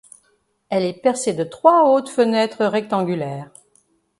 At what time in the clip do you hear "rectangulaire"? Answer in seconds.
2.65-3.51